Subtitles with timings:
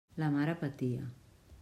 [0.21, 1.05] La mare patia.